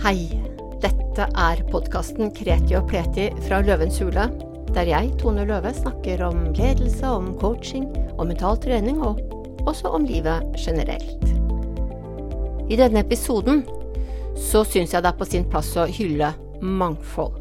[0.00, 0.30] Hei,
[0.80, 4.22] dette er podkasten Kreti og pleti fra Løvens hule,
[4.72, 7.84] der jeg, Tone Løve, snakker om ledelse, om coaching,
[8.16, 9.18] om mental trening og
[9.68, 11.26] også om livet generelt.
[12.72, 13.60] I denne episoden
[14.40, 16.30] så syns jeg det er på sin plass å hylle
[16.64, 17.36] mangfold.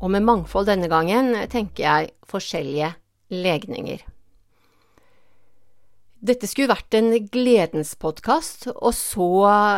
[0.00, 2.94] Og med mangfold denne gangen tenker jeg forskjellige
[3.28, 4.00] legninger.
[6.24, 9.28] Dette skulle vært en gledenspodkast, og så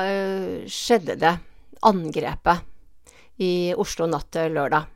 [0.04, 1.34] øh, skjedde det
[1.86, 4.90] angrepet i Oslo natt til lørdag.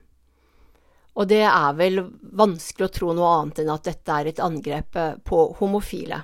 [1.19, 2.05] Og det er vel
[2.39, 6.21] vanskelig å tro noe annet enn at dette er et angrep på homofile.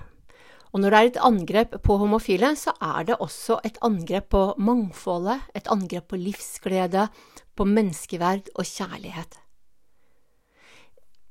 [0.75, 4.43] Og når det er et angrep på homofile, så er det også et angrep på
[4.59, 7.09] mangfoldet, et angrep på livsglede,
[7.55, 9.39] på menneskeverd og kjærlighet.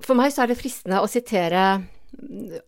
[0.03, 1.65] For meg så er det fristende å sitere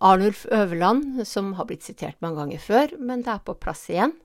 [0.03, 4.15] Arnulf Øverland, som har blitt sitert mange ganger før, men det er på plass igjen.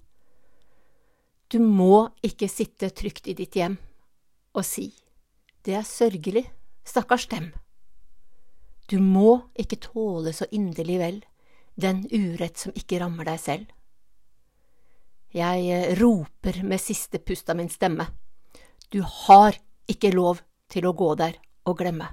[1.50, 3.76] Du må ikke sitte trygt i ditt hjem
[4.54, 4.90] og si
[5.66, 6.46] det er sørgelig,
[6.88, 7.50] stakkars dem.
[8.88, 11.18] Du må ikke tåle så inderlig vel
[11.80, 13.66] den urett som ikke rammer deg selv.
[15.36, 18.08] Jeg eh, roper med siste pust av min stemme.
[18.88, 19.58] Du har
[19.90, 20.40] ikke lov
[20.72, 21.36] til å gå der
[21.68, 22.08] og glemme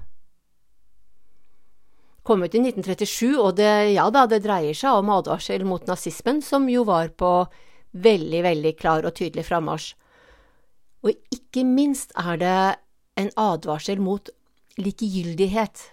[2.28, 6.42] kom ut i 1937, og det, ja da, det dreier seg om advarsel mot nazismen,
[6.44, 7.32] som jo var på
[8.04, 9.94] veldig, veldig klar og tydelig frammarsj.
[11.06, 12.60] Og ikke minst er det
[13.18, 14.30] en advarsel mot
[14.78, 15.84] likegyldighet,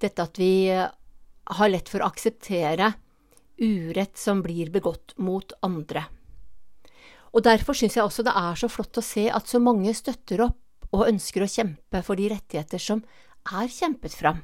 [0.00, 2.92] dette at vi har lett for å akseptere
[3.60, 6.06] urett som blir begått mot andre.
[7.30, 10.42] Og derfor syns jeg også det er så flott å se at så mange støtter
[10.46, 13.02] opp og ønsker å kjempe for de rettigheter som
[13.50, 14.40] er kjempet fram.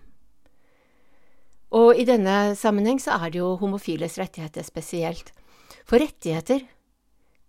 [1.75, 5.33] Og i denne sammenheng så er det jo homofiles rettigheter spesielt.
[5.87, 6.63] For rettigheter,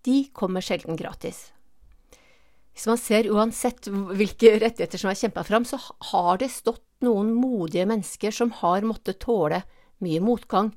[0.05, 1.47] de kommer sjelden gratis.
[2.77, 5.79] Hvis man ser uansett hvilke rettigheter som er kjempa fram, så
[6.11, 9.63] har det stått noen modige mennesker som har måttet tåle
[10.05, 10.69] mye motgang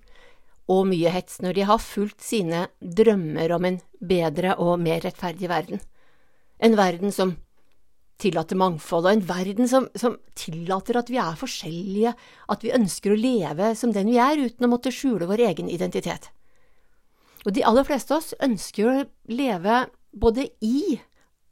[0.71, 5.51] og mye hets når de har fulgt sine drømmer om en bedre og mer rettferdig
[5.51, 5.85] verden.
[6.61, 7.35] En verden som
[8.21, 12.13] tillater mangfold, og en verden som, som, tillater at vi er forskjellige,
[12.53, 15.71] at vi ønsker å leve som den vi er, uten å måtte skjule vår egen
[15.73, 16.29] identitet.
[17.47, 18.97] Og de aller fleste av oss ønsker å
[19.33, 20.99] leve både i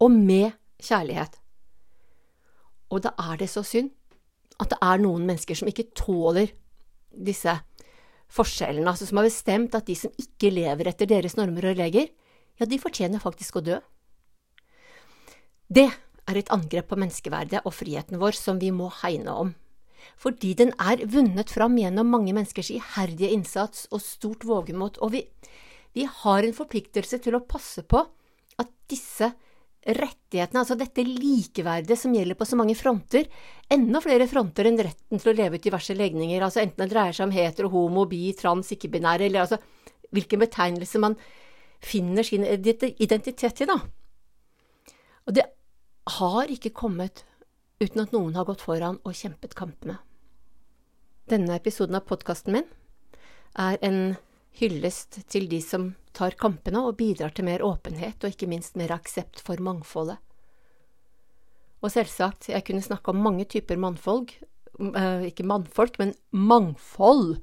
[0.03, 1.38] og med kjærlighet.
[2.93, 3.93] Og da er det så synd
[4.59, 6.50] at det er noen mennesker som ikke tåler
[7.15, 7.53] disse
[8.34, 12.10] forskjellene, altså som har bestemt at de som ikke lever etter deres normer og regler,
[12.59, 13.78] ja, de fortjener faktisk å dø.
[15.69, 15.87] Det
[16.28, 19.54] er et angrep på menneskeverdet og friheten vår som vi må hegne om.
[20.19, 25.25] Fordi den er vunnet fram gjennom mange menneskers iherdige innsats og stort vågemot, og vi,
[25.98, 28.00] vi har en forpliktelse til å passe på
[28.62, 29.32] at disse
[29.88, 33.28] rettighetene, altså dette likeverdet som gjelder på så mange fronter,
[33.72, 37.16] enda flere fronter enn retten til å leve ut diverse legninger, altså enten det dreier
[37.16, 39.60] seg om hetero, homo, bi, trans, ikke-binære, eller altså
[40.14, 41.16] hvilken betegnelse man
[41.84, 43.78] finner sin identitet i, da.
[45.28, 45.47] Og det
[46.19, 47.25] har ikke kommet
[47.80, 49.98] uten at noen har gått foran og kjempet kampene.
[51.28, 52.69] Denne episoden av podkasten min
[53.59, 54.16] er en
[54.58, 58.92] hyllest til de som tar kampene og bidrar til mer åpenhet og ikke minst mer
[58.96, 60.19] aksept for mangfoldet.
[61.78, 64.34] Og selvsagt, jeg kunne snakke om mange typer mannfolk,
[64.80, 67.38] eh, ikke mannfolk, men mangfold.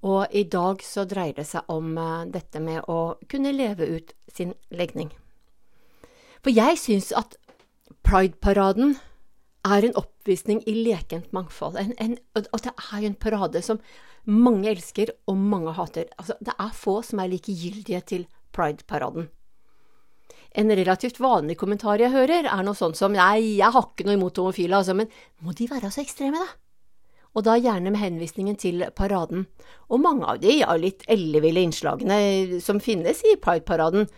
[0.00, 4.14] Og i dag så dreier det seg om eh, dette med å kunne leve ut
[4.32, 5.12] sin legning.
[6.40, 7.36] For jeg syns at
[8.06, 8.96] Pride-paraden
[9.68, 11.76] er en oppvisning i lekent mangfold.
[11.76, 13.80] En, en, og det er jo en parade som
[14.28, 16.08] mange elsker og mange hater.
[16.18, 19.28] Altså, det er få som er likegyldige til Pride-paraden.
[20.58, 24.18] En relativt vanlig kommentar jeg hører, er noe sånt som nei, jeg har ikke noe
[24.18, 25.10] imot homofile, altså, men
[25.44, 26.58] må de være så ekstreme, da?
[27.38, 29.44] Og da gjerne med henvisningen til paraden.
[29.86, 34.08] Og mange av de er litt elleville innslagene som finnes i Pride-paraden,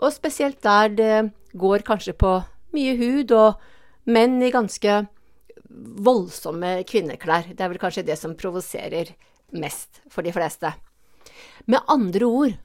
[0.00, 1.14] og spesielt der det
[1.52, 2.38] går kanskje på
[2.74, 3.60] mye hud, og
[4.08, 5.02] menn i ganske
[6.08, 7.52] voldsomme kvinneklær.
[7.52, 9.12] Det er vel kanskje det som provoserer
[9.58, 10.72] mest for de fleste.
[11.70, 12.56] Med andre ord,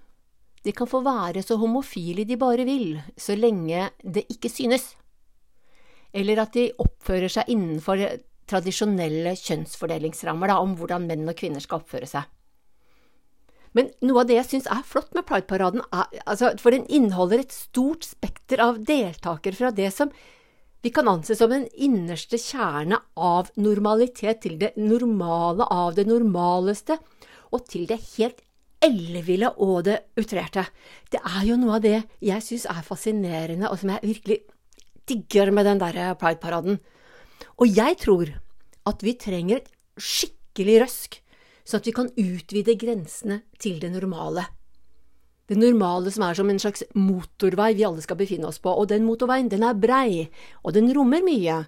[0.64, 4.92] de kan få være så homofile de bare vil, så lenge det ikke synes.
[6.14, 8.02] Eller at de oppfører seg innenfor
[8.50, 12.26] tradisjonelle kjønnsfordelingsrammer da, om hvordan menn og kvinner skal oppføre seg.
[13.78, 17.54] Men noe av det jeg syns er flott med Pride-paraden, altså, for den inneholder et
[17.54, 20.10] stort spekter av deltakere fra det som
[20.82, 27.00] vi kan anse som den innerste kjerne av normalitet, til det normale av det normaleste,
[27.52, 28.40] og til det helt
[28.86, 30.64] elleville og det utrerte.
[31.12, 34.40] Det er jo noe av det jeg syns er fascinerende, og som jeg virkelig
[35.10, 36.80] digger med den der Pride-paraden.
[37.60, 38.32] Og jeg tror
[38.88, 41.20] at vi trenger et skikkelig røsk,
[41.68, 44.48] sånn at vi kan utvide grensene til det normale.
[45.50, 48.92] Det normale som er som en slags motorvei vi alle skal befinne oss på, og
[48.92, 50.28] den motorveien den er brei,
[50.62, 51.64] og den rommer mye.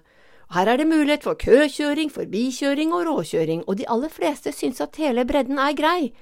[0.52, 5.00] Her er det mulighet for køkjøring, forbikjøring og råkjøring, og de aller fleste syns at
[5.02, 6.12] hele bredden er grei.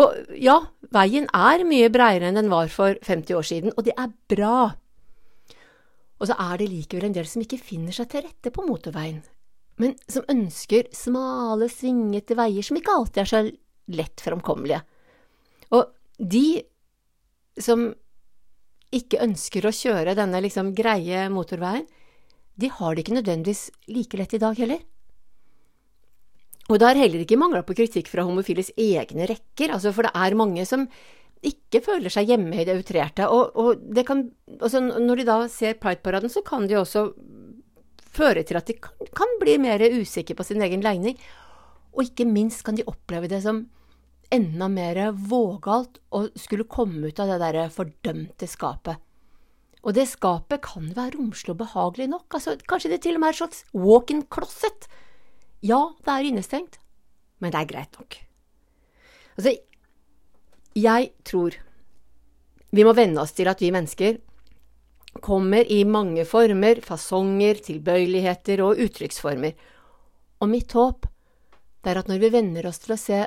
[0.00, 0.56] Og ja,
[0.94, 4.70] veien er mye breiere enn den var for 50 år siden, og det er bra.
[6.20, 9.20] Og så er det likevel en del som ikke finner seg til rette på motorveien,
[9.80, 13.42] men som ønsker smale, svingete veier som ikke alltid er så
[13.90, 14.82] lett framkommelige.
[15.74, 15.88] Og
[16.20, 16.62] de
[17.60, 17.88] som
[18.94, 21.86] ikke ønsker å kjøre denne liksom greie motorveien,
[22.60, 24.82] de har det ikke nødvendigvis like lett i dag heller.
[26.70, 30.12] Og det har heller ikke mangla på kritikk fra homofiles egne rekker, altså for det
[30.14, 30.86] er mange som
[31.46, 33.26] ikke føler seg hjemme i det outrerte.
[33.32, 34.26] Og, og kan,
[34.58, 37.06] altså når de da ser Pride-paraden, så kan det jo også
[38.10, 41.16] føre til at de kan, kan bli mer usikre på sin egen legning.
[41.96, 43.64] Og ikke minst kan de oppleve det som
[44.30, 49.00] enda mer vågalt å skulle komme ut av det derre fordømte skapet.
[49.80, 53.30] Og det skapet kan være romslig og behagelig nok, altså kanskje det til og med
[53.30, 54.88] er et slags walk-in closet.
[55.64, 56.78] Ja, det er innestengt,
[57.40, 58.18] men det er greit nok.
[59.38, 59.56] Altså,
[60.76, 61.56] jeg tror
[62.70, 64.20] vi må venne oss til at vi mennesker
[65.24, 69.56] kommer i mange former, fasonger, tilbøyeligheter og uttrykksformer.
[70.40, 71.08] Og mitt håp
[71.80, 73.24] det er at når vi venner oss til å se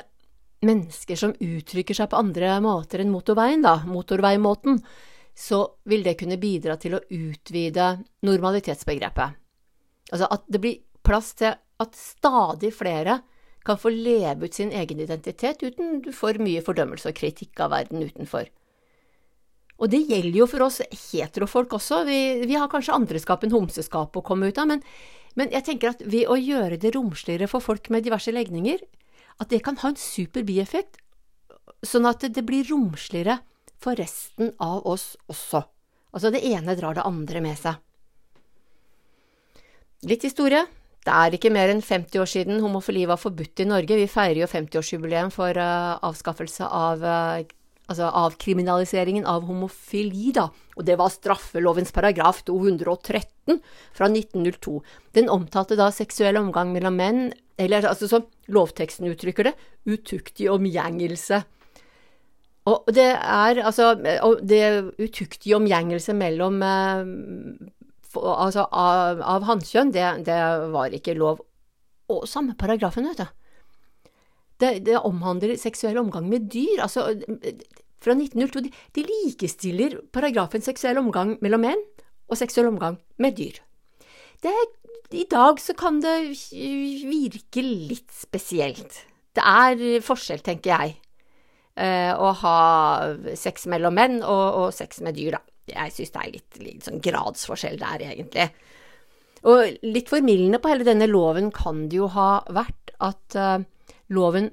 [0.66, 4.80] mennesker som uttrykker seg på andre måter enn motorveien, da, motorveimåten,
[5.34, 7.90] så vil det kunne bidra til å utvide
[8.26, 9.40] normalitetsbegrepet.
[10.14, 13.20] Altså at det blir plass til at stadig flere
[13.64, 18.04] kan få leve ut sin egen identitet uten for mye fordømmelse og kritikk av verden
[18.04, 18.50] utenfor.
[19.82, 24.16] Og det gjelder jo for oss heterofolk også, vi, vi har kanskje andreskap enn homseskap
[24.16, 24.84] å komme ut av, men,
[25.40, 28.84] men jeg tenker at ved å gjøre det romsligere for folk med diverse legninger,
[29.42, 31.00] at det kan ha en super bieffekt,
[31.84, 33.40] sånn at det blir romsligere
[33.84, 35.64] for resten av oss også.
[36.14, 37.80] Altså det ene drar det andre med seg.
[40.08, 40.64] Litt historie.
[41.04, 43.98] Det er ikke mer enn 50 år siden homofili var forbudt i Norge.
[44.00, 47.44] Vi feirer jo 50-årsjubileum for uh, avskaffelse av uh,
[47.92, 50.48] altså avkriminaliseringen av homofili, da,
[50.78, 53.60] og det var straffelovens paragraf 213
[53.96, 54.78] fra 1902.
[55.18, 57.26] Den omtalte da seksuell omgang mellom menn,
[57.60, 59.54] eller altså som lovteksten uttrykker det,
[59.88, 61.44] utuktig omgjengelse.
[62.70, 63.90] Og det er altså
[64.40, 67.02] Det utuktige omgjengelse mellom eh,
[68.14, 70.38] Altså av, av hannkjønn, det, det
[70.70, 71.40] var ikke lov.
[72.14, 74.12] Og samme paragrafen, vet du.
[74.62, 76.84] Det, det, omhandler seksuell omgang med dyr.
[76.86, 77.08] Altså,
[78.04, 81.82] fra 1902 de, de likestiller paragrafen seksuell omgang mellom menn
[82.30, 83.58] og seksuell omgang med dyr.
[84.46, 84.54] Det,
[85.14, 89.04] I dag så kan det virke litt spesielt.
[89.34, 90.96] Det er forskjell, tenker jeg,
[91.74, 92.58] Eh, å ha
[93.34, 95.42] sex mellom menn og, og sex med dyr, da.
[95.74, 98.50] Jeg syns det er litt, litt, sånn gradsforskjell der, egentlig.
[99.50, 103.64] Og litt formildende på hele denne loven kan det jo ha vært at uh,
[104.14, 104.52] loven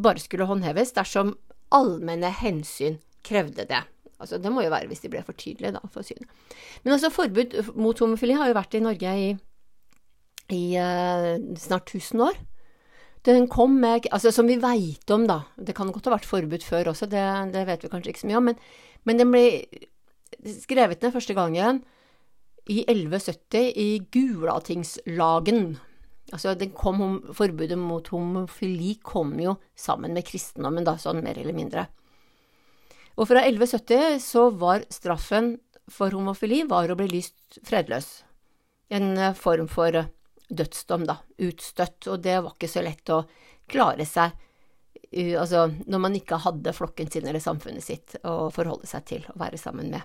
[0.00, 1.34] bare skulle håndheves dersom
[1.74, 3.82] allmenne hensyn krevde det.
[4.20, 6.28] Altså, det må jo være hvis de ble for tydelige, da, for synet.
[6.84, 9.30] Men altså, forbud mot homofili har jo vært i Norge i,
[10.54, 12.38] i uh, snart 1000 år.
[13.28, 15.42] Den kom med Altså, som vi veit om, da.
[15.56, 18.30] Det kan godt ha vært forbudt før også, det, det vet vi kanskje ikke så
[18.30, 18.50] mye om.
[18.50, 18.60] Men,
[19.04, 19.44] men den ble
[20.60, 21.82] skrevet ned første gangen
[22.70, 25.78] i 1170 i Gulatingslagen.
[26.30, 31.88] Altså, kom, forbudet mot homofili kom jo sammen med kristendommen, da, sånn mer eller mindre.
[33.18, 35.56] Og fra 1170 så var straffen
[35.90, 38.22] for homofili var å bli lyst fredløs.
[38.94, 40.06] En form for
[40.50, 41.16] dødsdom, da,
[41.46, 43.22] utstøtt, og det var ikke så lett å
[43.70, 44.34] klare seg
[45.38, 49.38] altså, når man ikke hadde flokken sin eller samfunnet sitt å forholde seg til og
[49.40, 50.02] være sammen med.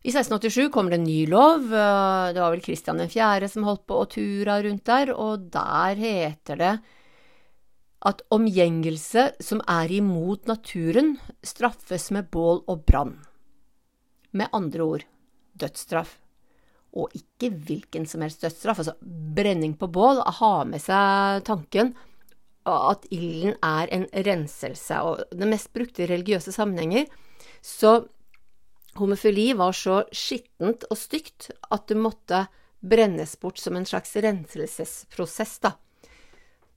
[0.00, 3.50] I 1687 kom det en ny lov, det var vel Kristian 4.
[3.52, 6.72] som holdt på å tura rundt der, og der heter det
[8.08, 13.18] at omgjengelse som er imot naturen, straffes med bål og brann.
[14.32, 15.04] Med andre ord
[15.60, 16.16] dødsstraff
[16.96, 18.82] og ikke hvilken som helst dødsstraff.
[18.82, 18.96] Altså
[19.36, 21.94] brenning på bål, ha med seg tanken
[22.70, 25.02] at ilden er en renselse.
[25.02, 27.06] Og det mest brukte i religiøse sammenhenger,
[27.62, 28.00] så
[28.98, 32.46] homofili var så skittent og stygt at det måtte
[32.80, 35.74] brennes bort som en slags renselsesprosess, da.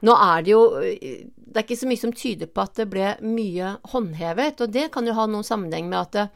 [0.03, 3.13] Nå er det jo Det er ikke så mye som tyder på at det ble
[3.23, 6.33] mye håndhevet, og det kan jo ha noen sammenheng med at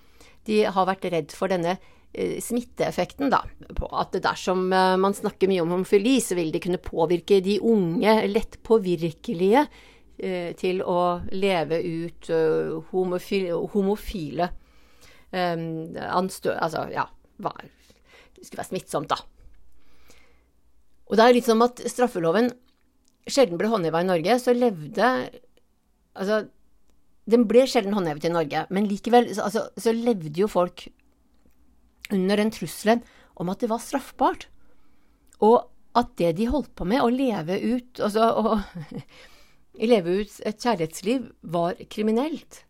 [0.47, 1.75] de har vært redd for denne
[2.41, 3.43] smitteeffekten, da.
[3.77, 7.59] På at dersom eh, man snakker mye om homofili, så vil det kunne påvirke de
[7.61, 9.65] unge, lett påvirkelige,
[10.17, 12.31] eh, til å leve ut
[12.91, 14.51] homofile, homofile
[15.37, 16.53] anstø...
[16.55, 17.03] Altså, ja,
[17.43, 19.17] hva Det skulle være smittsomt, da.
[21.07, 22.47] Og det er litt som at straffeloven
[23.27, 25.09] sjelden ble håndheva i Norge, så levde
[26.17, 26.47] Altså,
[27.29, 30.87] den ble sjelden håndhevet i Norge, men likevel altså, så levde jo folk
[32.13, 33.03] under den trusselen
[33.37, 34.47] om at det var straffbart.
[35.43, 38.57] Og at det de holdt på med, å leve ut, altså å
[39.77, 42.63] leve ut et kjærlighetsliv, var kriminelt.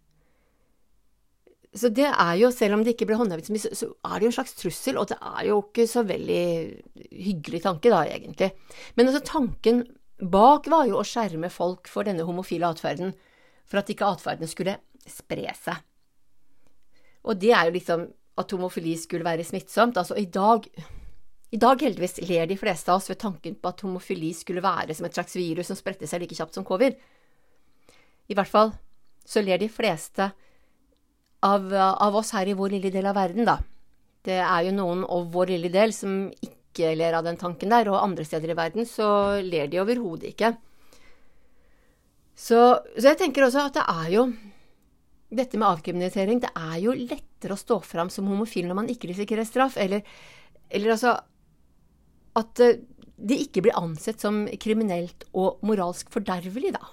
[1.78, 4.26] Så det er jo, selv om det ikke ble håndhevet så mye, så er det
[4.26, 6.46] jo en slags trussel, og det er jo ikke så veldig
[7.12, 8.52] hyggelig tanke, da, egentlig.
[8.98, 9.86] Men altså, tanken
[10.18, 13.12] Bak var jo å skjerme folk for denne homofile atferden,
[13.70, 15.84] for at ikke atferden skulle spre seg.
[17.28, 19.98] Og det er jo liksom at homofili skulle være smittsomt.
[19.98, 20.68] Altså, i dag
[21.56, 24.96] i dag heldigvis ler de fleste av oss ved tanken på at homofili skulle være
[24.98, 26.98] som et slags virus som spredte seg like kjapt som covid.
[28.28, 28.74] I hvert fall
[29.28, 30.28] så ler de fleste
[31.48, 33.58] av, av, oss her i vår lille del av verden, da.
[34.28, 37.88] Det er jo noen av vår lille del som ikke ler av den tanken der,
[37.92, 39.08] og andre steder i verden så
[39.44, 40.52] ler de overhodet ikke.
[42.38, 42.60] Så,
[42.98, 44.28] så, jeg tenker også at det er jo
[45.28, 49.10] Dette med avkriminalisering, det er jo lettere å stå fram som homofil når man ikke
[49.12, 50.06] risikerer straff, eller,
[50.72, 51.18] eller altså
[52.38, 52.80] At eh,
[53.18, 56.84] det ikke blir ansett som kriminelt og moralsk fordervelig, da.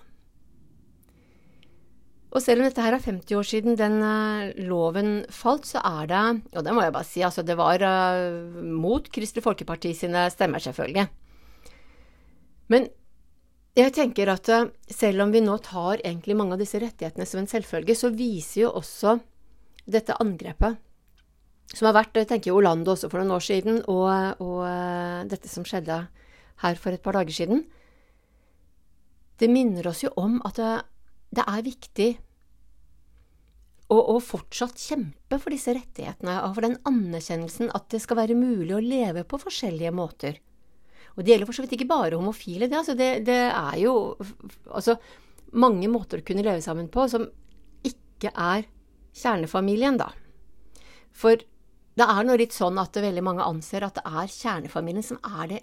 [2.34, 6.08] Og selv om dette her er 50 år siden den uh, loven falt, så er
[6.10, 6.22] det
[6.56, 10.64] Og det må jeg bare si, altså det var uh, mot Kristelig Folkeparti sine stemmer,
[10.64, 11.06] selvfølgelig.
[12.72, 12.88] Men
[13.74, 17.42] jeg tenker at uh, selv om vi nå tar egentlig mange av disse rettighetene som
[17.42, 19.18] en selvfølge, så viser jo også
[19.84, 20.80] dette angrepet
[21.74, 25.48] som har vært, jeg tenker jo Orlando også for noen år siden, og, og dette
[25.50, 25.96] som skjedde
[26.62, 27.64] her for et par dager siden,
[29.42, 30.74] det minner oss jo om at det,
[31.40, 32.08] det er viktig
[33.90, 38.38] å, å, fortsatt kjempe for disse rettighetene og for den anerkjennelsen at det skal være
[38.38, 40.38] mulig å leve på forskjellige måter.
[41.14, 42.68] Og det gjelder for så vidt ikke bare homofile.
[42.68, 43.94] Det, altså det, det er jo
[44.70, 44.96] altså,
[45.54, 47.28] mange måter å kunne leve sammen på som
[47.86, 48.66] ikke er
[49.14, 50.10] kjernefamilien, da.
[51.14, 51.38] For
[51.94, 55.52] det er nå litt sånn at veldig mange anser at det er kjernefamilien som er
[55.52, 55.62] det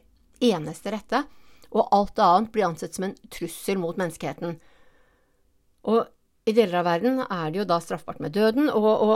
[0.51, 1.25] eneste rette,
[1.71, 4.55] og alt annet blir ansett som en trussel mot menneskeheten.
[5.91, 6.07] Og
[6.47, 9.15] i deler av verden er det jo da straffbart med døden, og, og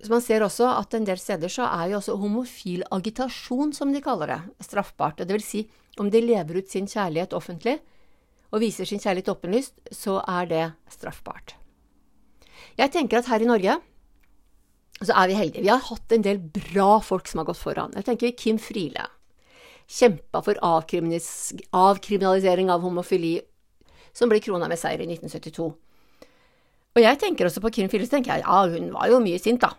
[0.00, 3.92] så man ser også at en del steder så er jo også homofil agitasjon, som
[3.92, 5.20] de kaller det, straffbart.
[5.20, 5.60] Det vil si,
[6.00, 7.76] om de lever ut sin kjærlighet offentlig
[8.50, 11.54] og viser sin kjærlighet åpenlyst, så er det straffbart.
[12.80, 13.76] Jeg tenker at her i Norge
[15.00, 15.64] så er vi heldige.
[15.64, 17.94] Vi har hatt en del bra folk som har gått foran.
[17.96, 19.04] Jeg tenker Kim Friele.
[19.90, 23.36] Kjempa for avkriminalisering av homofili,
[24.12, 25.68] som ble krona med seier i 1972.
[26.90, 29.62] Og jeg tenker også på Kim Phillips, tenker jeg, ja, hun var jo mye sint,
[29.62, 29.70] da.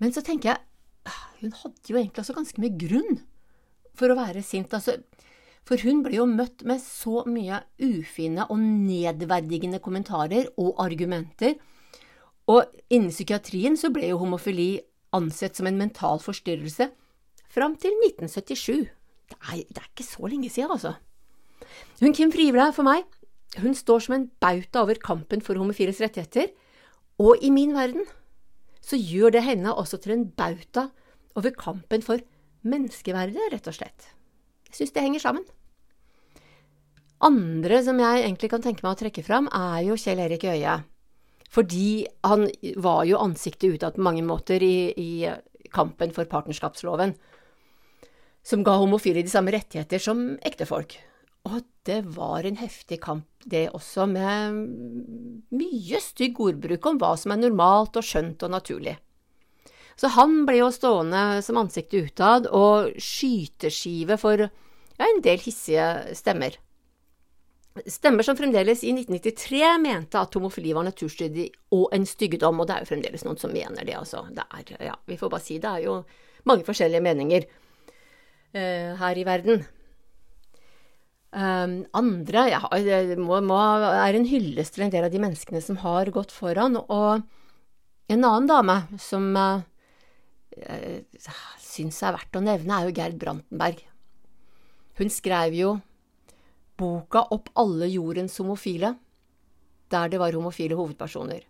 [0.00, 0.62] Men så tenker jeg,
[1.08, 3.20] ah, hun hadde jo egentlig også ganske mye grunn
[3.96, 4.96] for å være sint, altså.
[5.68, 11.58] For hun ble jo møtt med så mye ufine og nedverdigende kommentarer og argumenter.
[12.50, 14.80] Og innen psykiatrien så ble jo homofili
[15.14, 16.88] ansett som en mental forstyrrelse
[17.50, 18.88] fram til 1977.
[19.30, 20.96] Det er, det er ikke så lenge siden, altså.
[22.00, 23.04] Hun Kim Friele for meg
[23.58, 26.52] hun står som en bauta over kampen for homofiles rettigheter,
[27.18, 28.06] og i min verden
[28.84, 30.88] så gjør det henne også til en bauta
[31.38, 32.22] over kampen for
[32.66, 34.10] menneskeverdet, rett og slett.
[34.70, 35.46] Jeg syns det henger sammen.
[37.20, 40.78] Andre som jeg egentlig kan tenke meg å trekke fram, er jo Kjell Erik Øie.
[41.50, 42.46] Fordi han
[42.80, 45.10] var jo ansiktet utad på mange måter i, i
[45.74, 47.16] kampen for partnerskapsloven,
[48.46, 50.96] som ga homofile de samme rettigheter som ektefolk.
[51.48, 54.58] Og det var en heftig kamp, det også, med
[55.56, 58.98] mye stygg ordbruk om hva som er normalt og skjønt og naturlig.
[60.00, 66.14] Så han ble jo stående som ansiktet utad og skyteskive for ja, en del hissige
[66.16, 66.56] stemmer.
[67.86, 72.76] Stemmer som fremdeles i 1993 mente at homofili var naturstridig og en styggedom, og det
[72.76, 74.24] er jo fremdeles noen som mener det, altså.
[74.34, 76.00] Det er, ja, vi får bare si det er jo
[76.48, 79.62] mange forskjellige meninger uh, her i verden.
[81.30, 82.58] Um, andre ja,
[83.20, 86.78] må, må, er en hyllest til en del av de menneskene som har gått foran.
[86.80, 87.22] Og
[88.10, 89.62] en annen dame som uh,
[91.62, 93.84] syns er verdt å nevne, er jo Gerd Brantenberg.
[94.98, 95.76] Hun skrev jo
[96.80, 98.94] boka opp alle jordens homofile,
[99.90, 101.46] der det var homofile hovedpersoner.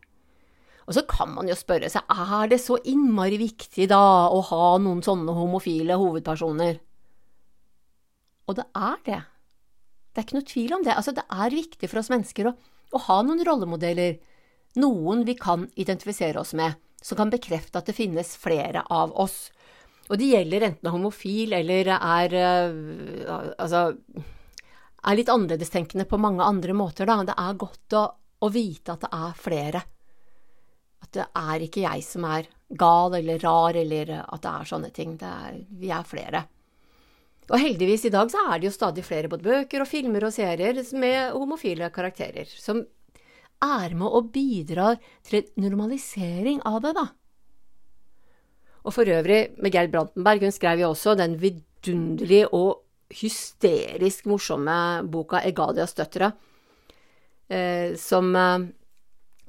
[0.88, 4.70] Og så kan man jo spørre seg, er det så innmari viktig da å ha
[4.82, 6.80] noen sånne homofile hovedpersoner?
[8.50, 9.20] Og det er det.
[10.10, 10.96] Det er ikke noe tvil om det.
[10.96, 12.56] Altså, det er viktig for oss mennesker å,
[12.96, 14.18] å ha noen rollemodeller,
[14.80, 19.48] noen vi kan identifisere oss med, som kan bekrefte at det finnes flere av oss.
[20.10, 23.86] Og det gjelder enten er homofil eller er uh, altså
[25.00, 27.22] er litt annerledestenkende på mange andre måter, da.
[27.24, 28.04] Det er godt å,
[28.44, 29.82] å vite at det er flere.
[31.00, 34.90] At det er ikke jeg som er gal eller rar, eller at det er sånne
[34.94, 35.16] ting.
[35.24, 36.44] Er, vi er flere.
[37.50, 40.34] Og heldigvis i dag så er det jo stadig flere både bøker og filmer og
[40.34, 42.84] serier med homofile karakterer, som
[43.60, 47.08] er med og bidrar til en normalisering av det, da.
[48.86, 55.02] Og for øvrig, med Geir Brantenberg, hun skrev jo også den vidunderlige og hysterisk morsomme
[55.10, 56.32] boka 'Egadias døtre',
[57.50, 58.70] eh, som eh,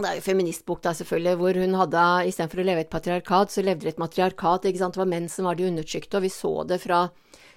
[0.01, 3.51] det er jo feministbok, da, selvfølgelig, hvor hun hadde istedenfor å leve i et patriarkat,
[3.51, 4.65] så levde det et matriarkat.
[4.65, 4.93] ikke sant?
[4.93, 7.11] Det var menn som var de undertrykte, og vi så det fra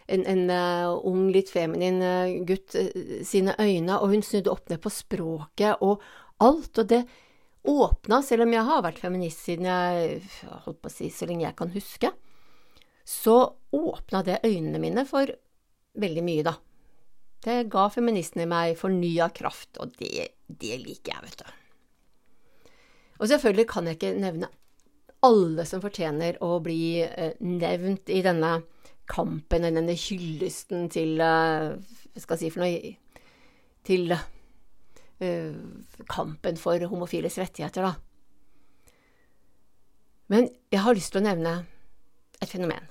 [0.06, 2.90] en, en uh, ung, litt feminin uh, gutt uh,
[3.24, 6.02] sine øyne, og hun snudde opp ned på språket og
[6.44, 6.76] alt.
[6.82, 7.04] Og det
[7.64, 10.20] åpna, selv om jeg har vært feminist siden jeg
[10.66, 12.12] holdt på å si så lenge jeg kan huske,
[13.04, 13.38] så
[13.72, 15.32] åpna det øynene mine for
[16.00, 16.56] veldig mye, da.
[17.44, 22.70] Det ga feministen i meg fornya kraft, og det, det liker jeg, vet du.
[23.20, 24.48] Og selvfølgelig kan jeg ikke nevne
[25.24, 27.04] alle som fortjener å bli
[27.40, 28.56] nevnt i denne
[29.10, 31.74] kampen, eller denne hyllesten til Hva
[32.16, 32.94] skal jeg si for noe
[33.84, 35.58] Til uh,
[36.08, 37.94] kampen for homofiles rettigheter, da.
[40.32, 41.52] Men jeg har lyst til å nevne
[42.40, 42.88] et fenomen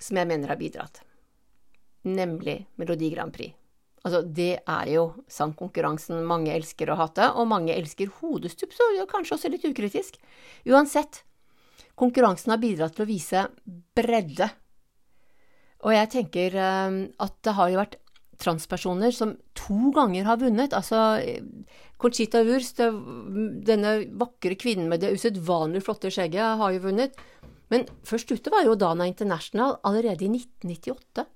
[0.00, 1.02] som jeg mener har bidratt,
[2.08, 3.52] nemlig Melodi Grand Prix.
[4.00, 9.36] Altså, det er jo sangkonkurransen mange elsker å hate, og mange elsker hodestups, og kanskje
[9.36, 10.16] også litt ukritisk.
[10.68, 11.22] Uansett,
[12.00, 13.44] konkurransen har bidratt til å vise
[13.96, 14.48] bredde
[15.80, 17.98] og jeg tenker ehm, at det har jo vært
[18.40, 20.74] transpersoner som to ganger har vunnet.
[20.76, 21.20] Altså
[22.00, 27.16] Conchita Wurst, denne vakre kvinnen med det usedvanlig flotte skjegget, har jo vunnet.
[27.70, 31.26] Men først ute var jo Dana International allerede i 1998.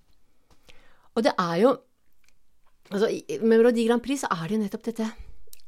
[1.15, 1.77] Og det er jo
[2.91, 3.07] altså,
[3.41, 5.11] Med Melodi Grand Prix så er det jo nettopp dette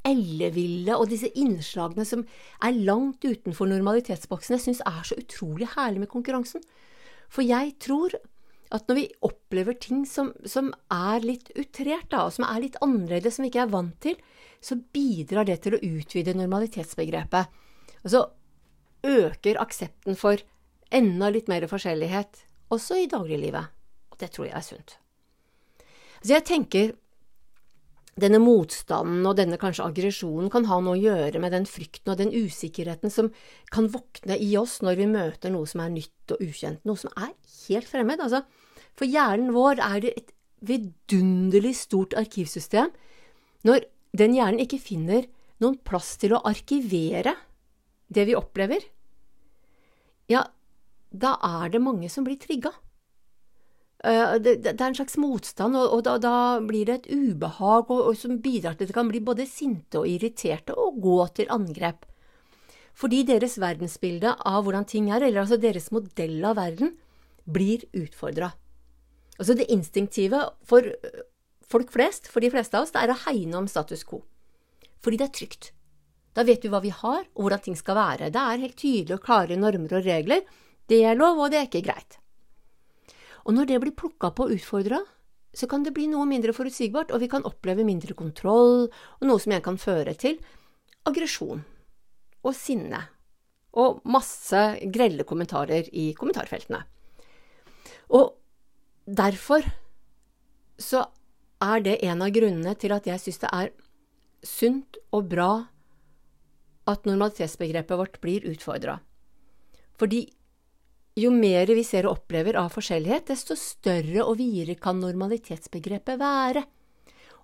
[0.06, 2.22] elleville og disse innslagene som
[2.62, 6.62] er langt utenfor normalitetsboksen, jeg syns er så utrolig herlig med konkurransen.
[7.26, 8.14] For jeg tror
[8.74, 12.79] at når vi opplever ting som, som er litt utrert, da, og som er litt
[12.85, 14.18] annerledes, som vi ikke er vant til,
[14.64, 17.62] så bidrar det til å utvide normalitetsbegrepet.
[18.02, 18.22] Og så
[19.07, 20.42] øker aksepten for
[20.94, 22.42] enda litt mer forskjellighet,
[22.74, 23.74] også i dagliglivet.
[24.11, 24.96] Og det tror jeg er sunt.
[26.22, 26.94] Så jeg tenker
[28.16, 32.20] denne motstanden og denne kanskje aggresjonen kan ha noe å gjøre med den frykten og
[32.20, 33.29] den usikkerheten som
[33.72, 37.12] kan våkne i oss når vi møter noe som er nytt og ukjent, noe som
[37.12, 37.35] er
[37.66, 38.22] helt fremmed.
[38.24, 38.40] Altså,
[38.96, 40.33] for hjernen vår er det et
[40.66, 42.88] vidunderlig stort arkivsystem.
[43.68, 43.85] Når
[44.16, 45.29] den hjernen ikke finner
[45.61, 47.37] noen plass til å arkivere
[48.09, 48.81] det vi opplever,
[50.33, 50.46] ja,
[51.12, 52.72] da er det mange som blir trigga.
[54.04, 57.88] Eh, det, det, er en slags motstand, og, og da, da, blir det et ubehag
[57.88, 61.18] og, og som bidrar til at det kan bli både sinte og irriterte og gå
[61.38, 62.04] til angrep.
[62.96, 66.94] Fordi deres verdensbilde av hvordan ting er, eller altså deres modell av verden,
[67.44, 68.50] blir utfordra.
[69.37, 70.87] Altså det instinktive for
[71.68, 74.22] folk flest, for de fleste av oss, det er å hegne om status quo.
[75.04, 75.72] Fordi det er trygt.
[76.37, 78.30] Da vet vi hva vi har, og hvordan ting skal være.
[78.32, 80.44] Det er helt tydelige og klare normer og regler.
[80.88, 82.18] Det er lov, og det er ikke greit.
[83.46, 85.00] Og når det blir plukka på og utfordra,
[85.56, 89.40] så kan det bli noe mindre forutsigbart, og vi kan oppleve mindre kontroll, og noe
[89.40, 90.40] som igjen kan føre til
[91.06, 91.62] aggresjon
[92.46, 93.00] og sinne
[93.76, 94.61] og masse
[94.92, 96.80] grelle kommentarer i kommentarfeltene.
[98.16, 98.32] Og
[99.06, 99.64] derfor
[100.80, 101.04] så
[101.62, 103.72] er det en av grunnene til at jeg syns det er
[104.46, 105.50] sunt og bra
[106.87, 108.98] at normalitetsbegrepet vårt blir utfordra.
[109.96, 110.26] Fordi
[111.16, 116.62] jo mer vi ser og opplever av forskjellighet, desto større og videre kan normalitetsbegrepet være.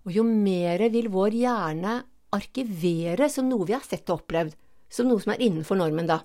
[0.04, 1.94] Og jo mer vil vår hjerne
[2.36, 4.54] arkivere som noe vi har sett og opplevd,
[4.92, 6.20] som noe som er innenfor normen, da.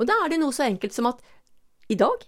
[0.00, 1.20] Og da er det noe så enkelt som at
[1.92, 2.24] i dag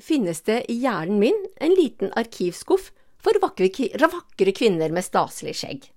[0.00, 2.90] finnes det i hjernen min en liten arkivskuff
[3.20, 5.90] for vakre, kvinner med staselig skjegg.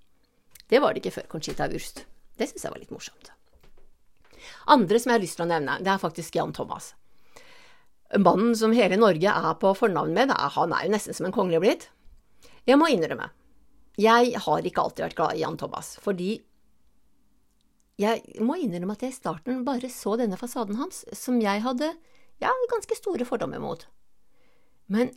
[0.70, 2.04] Det var det ikke før Conchita Wurst.
[2.38, 3.32] Det syns jeg var litt morsomt.
[4.74, 6.94] Andre som jeg har lyst til å nevne, det er faktisk Jan Thomas.
[8.20, 11.64] Mannen som hele Norge er på fornavn med, han er jo nesten som en kongelig
[11.64, 11.88] blitt.
[12.70, 13.32] Jeg må innrømme
[14.00, 16.32] jeg har ikke alltid vært glad i Jan Thomas, fordi
[18.02, 21.92] jeg må innrømme at jeg i starten bare så denne fasaden hans, som jeg hadde
[22.42, 23.86] ja, ganske store fordommer mot.
[24.90, 25.14] Men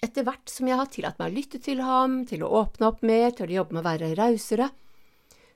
[0.00, 3.04] etter hvert som jeg har tillatt meg å lytte til ham, til å åpne opp
[3.04, 4.70] mer, til å jobbe med å være rausere,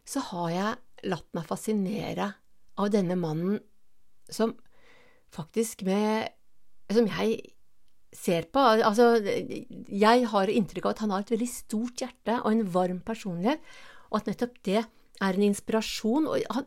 [0.05, 2.29] så har jeg latt meg fascinere
[2.77, 3.57] av denne mannen
[4.29, 4.53] som
[5.33, 6.33] faktisk med
[6.92, 7.38] Som jeg
[8.12, 9.16] ser på Altså,
[9.88, 13.62] jeg har inntrykk av at han har et veldig stort hjerte og en varm personlighet,
[14.11, 16.27] og at nettopp det er en inspirasjon,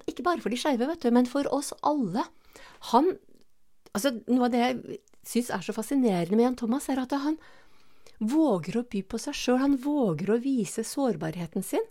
[0.10, 2.25] ikke bare for de skeive, men for oss alle.
[2.91, 3.15] Han
[3.95, 7.38] Altså, noe av det jeg syns er så fascinerende med Jan Thomas, er at han
[8.19, 11.86] våger å by på seg sjøl, han våger å vise sårbarheten sin.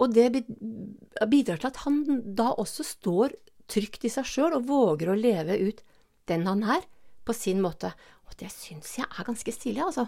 [0.00, 2.00] Og det bidrar til at han
[2.38, 3.36] da også står
[3.70, 5.84] trygt i seg sjøl og våger å leve ut
[6.30, 6.82] den han er,
[7.26, 7.92] på sin måte.
[8.28, 10.06] Og det syns jeg er ganske stilig, altså.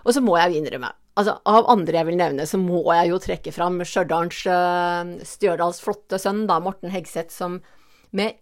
[0.00, 3.10] Og så må jeg jo innrømme, altså av andre jeg vil nevne, så må jeg
[3.10, 7.58] jo trekke fram Stjørdals uh, Stjørdals flotte sønn, da, Morten Hegseth, som
[8.16, 8.38] med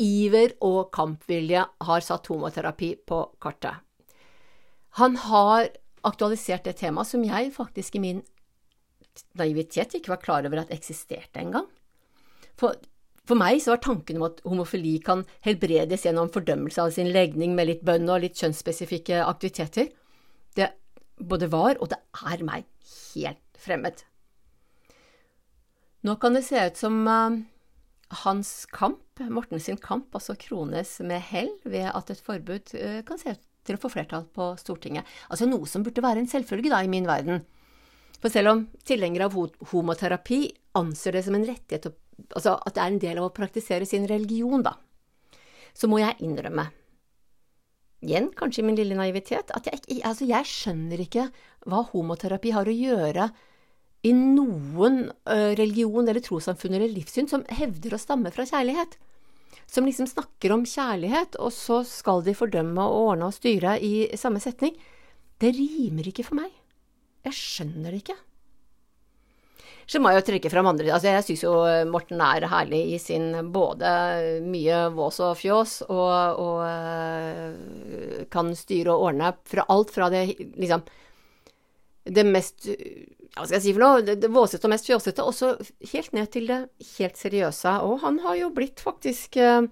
[0.00, 3.84] iver og kampvilje har satt homoterapi på kartet.
[4.98, 5.68] Han har
[6.04, 8.22] aktualisert det temaet som jeg faktisk i min
[9.38, 11.68] naivitet ikke var klar over at eksisterte engang.
[12.58, 12.76] For,
[13.28, 17.54] for meg så var tanken om at homofili kan helbredes gjennom fordømmelse av sin legning
[17.54, 19.92] med litt bønn og litt kjønnsspesifikke aktiviteter,
[20.58, 20.72] det
[21.22, 22.00] både var og det
[22.32, 22.66] er meg
[23.14, 24.02] helt fremmed.
[26.02, 27.38] Nå kan det se ut som uh,
[28.24, 28.98] hans kamp,
[29.30, 33.48] Morten sin kamp, altså krones med hell ved at et forbud uh, kan se ut
[33.62, 35.06] til å få flertall på Stortinget.
[35.30, 37.44] Altså noe som burde være en selvfølge da, i min verden.
[38.18, 39.36] For selv om tilhengere av
[39.70, 40.44] homoterapi
[40.78, 41.86] anser det som en rettighet,
[42.30, 44.76] altså at det er en del av å praktisere sin religion, da,
[45.74, 46.68] så må jeg innrømme
[48.02, 51.28] igjen kanskje i min lille naivitet, at jeg, altså jeg skjønner ikke
[51.70, 53.28] hva homoterapi har å gjøre
[54.02, 55.04] i noen
[55.58, 58.96] religion eller trossamfunn eller livssyn som hevder å stamme fra kjærlighet.
[59.70, 64.10] Som liksom snakker om kjærlighet, og så skal de fordømme og ordne og styre i
[64.18, 64.74] samme setning.
[65.38, 66.50] Det rimer ikke for meg.
[67.22, 68.18] Jeg skjønner det ikke.
[69.86, 71.52] Så må jeg jo trekke fram andre altså Jeg syns jo
[71.90, 73.90] Morten er herlig i sin både
[74.46, 80.26] mye vås og fjås, og, og eh, kan styre og ordne fra alt fra det
[80.38, 80.86] liksom
[82.02, 82.66] det mest
[83.32, 85.54] hva skal jeg si for noe, det, det våsete og mest fjåsete, også
[85.94, 86.58] helt ned til det
[86.98, 87.78] helt seriøse.
[87.86, 89.62] Og han har jo blitt faktisk eh,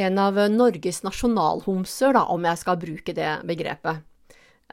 [0.00, 4.00] en av Norges nasjonalhomser, da, om jeg skal bruke det begrepet.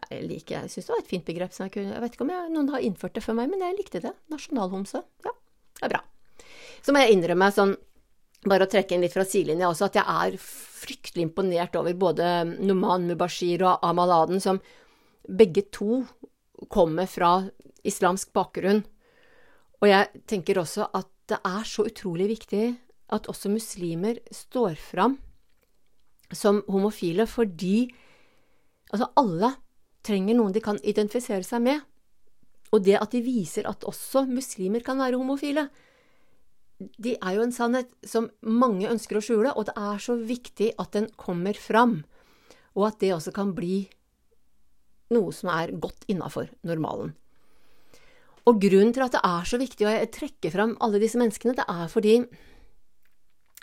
[0.09, 1.53] Jeg liker, jeg syns det var et fint begrep.
[1.53, 3.77] Jeg, kunne, jeg, vet ikke om jeg, noen har innført det for meg, men jeg
[3.77, 4.13] likte det.
[4.33, 5.03] Nasjonalhomse.
[5.25, 5.35] Ja,
[5.79, 6.01] det er bra.
[6.85, 7.75] Så må jeg innrømme, sånn,
[8.47, 12.29] bare å trekke inn litt fra sidelinja også, at jeg er fryktelig imponert over både
[12.63, 14.61] Noman Mubashir og Amal Aden, som
[15.27, 16.03] begge to
[16.71, 17.33] kommer fra
[17.87, 18.83] islamsk bakgrunn.
[19.79, 22.63] Og jeg tenker også at det er så utrolig viktig
[23.13, 25.17] at også muslimer står fram
[26.35, 27.89] som homofile, fordi
[28.93, 29.53] altså alle
[30.05, 31.83] trenger noen de kan identifisere seg med.
[32.73, 35.67] Og det at de viser at også muslimer kan være homofile,
[36.79, 40.71] de er jo en sannhet som mange ønsker å skjule, og det er så viktig
[40.79, 42.03] at den kommer fram,
[42.77, 43.81] og at det også kan bli
[45.11, 47.11] noe som er godt innafor normalen.
[48.47, 51.67] Og grunnen til at det er så viktig å trekke fram alle disse menneskene, det
[51.67, 52.21] er fordi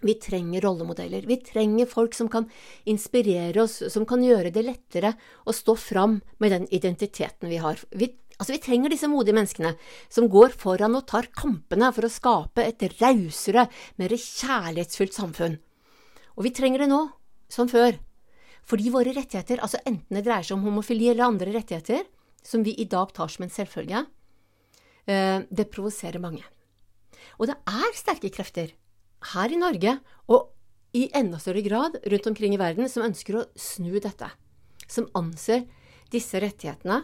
[0.03, 1.23] vi trenger rollemodeller.
[1.23, 2.51] Vi trenger folk som kan
[2.85, 7.81] inspirere oss, som kan gjøre det lettere å stå fram med den identiteten vi har.
[7.91, 9.73] Vi, altså, vi trenger disse modige menneskene
[10.13, 15.57] som går foran og tar kampene for å skape et rausere, mer kjærlighetsfullt samfunn.
[16.37, 17.07] Og vi trenger det nå,
[17.49, 17.97] som før.
[18.67, 22.05] Fordi våre rettigheter, altså enten det dreier seg om homofili eller andre rettigheter,
[22.45, 24.05] som vi i dag tar som en selvfølge,
[25.07, 26.45] eh, det provoserer mange.
[27.41, 28.75] Og det er sterke krefter
[29.33, 29.99] her i Norge,
[30.29, 30.53] og
[30.97, 34.31] i enda større grad rundt omkring i verden, som ønsker å snu dette.
[34.89, 35.67] Som anser
[36.13, 37.03] disse rettighetene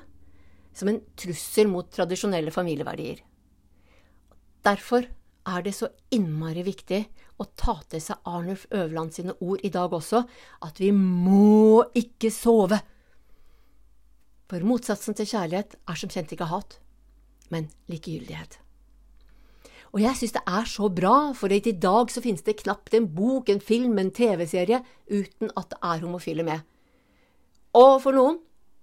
[0.73, 3.21] som en trussel mot tradisjonelle familieverdier.
[4.65, 5.09] Derfor
[5.43, 7.03] er det så innmari viktig
[7.43, 10.23] å ta til seg Arnulf Øverland sine ord i dag også,
[10.63, 12.79] at vi må ikke sove.
[14.49, 16.79] For motsatsen til kjærlighet er som kjent ikke hat,
[17.51, 18.62] men likegyldighet.
[19.93, 23.09] Og jeg synes det er så bra, for i dag så finnes det knapt en
[23.13, 26.63] bok, en film, en TV-serie uten at det er homofile med.
[27.77, 28.39] Og for noen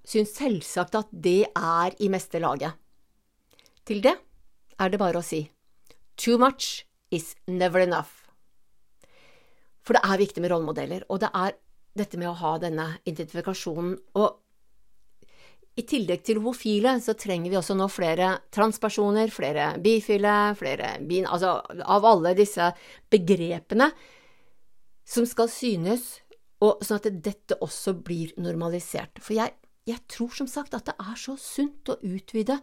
[0.05, 2.77] synes selvsagt at det er i meste laget.
[3.85, 4.15] Til det
[4.79, 5.47] er det bare å si
[6.19, 8.29] too much is never enough.
[9.81, 11.55] For det er viktig med rollemodeller, og det er
[11.97, 13.95] dette med å ha denne identifikasjonen.
[14.19, 14.37] Og
[15.79, 21.27] i tillegg til homofile, så trenger vi også nå flere transpersoner, flere bifile, flere bin...
[21.29, 22.71] Altså av alle disse
[23.11, 23.89] begrepene
[25.09, 26.19] som skal synes,
[26.61, 29.21] og sånn at dette også blir normalisert.
[29.23, 29.55] For jeg,
[29.87, 32.59] jeg tror som sagt at det er så sunt å utvide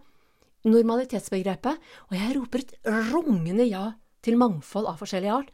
[0.66, 2.76] normalitetsbegrepet, og jeg roper et
[3.12, 3.88] rungende ja
[4.26, 5.50] til mangfold av forskjellig art,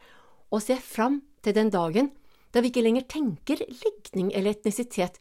[0.53, 2.11] og ser fram til den dagen
[2.53, 5.17] da vi ikke lenger tenker legning eller etnisitet,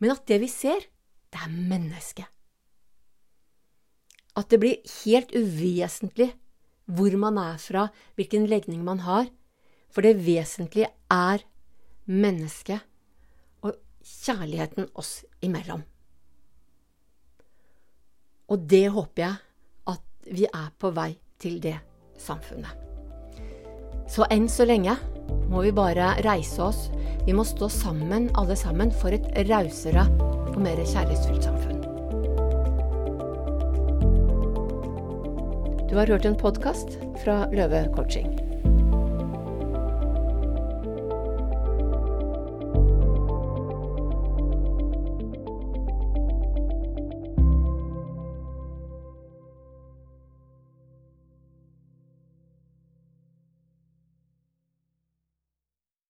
[0.00, 0.86] men at det vi ser,
[1.30, 2.26] det er mennesket.
[4.38, 6.30] At det blir helt uvesentlig
[6.90, 7.86] hvor man er fra,
[8.18, 9.28] hvilken legning man har,
[9.90, 11.44] for det vesentlige er
[12.10, 12.82] mennesket
[13.62, 15.82] og kjærligheten oss imellom.
[18.50, 19.34] Og det håper jeg
[19.94, 21.78] at vi er på vei til det
[22.18, 22.89] samfunnet.
[24.10, 24.96] Så enn så lenge
[25.50, 26.88] må vi bare reise oss.
[27.26, 30.02] Vi må stå sammen, alle sammen, for et rausere
[30.50, 31.78] og mer kjærlighetsfylt samfunn.
[35.86, 38.49] Du har hørt en podkast fra Løve coaching.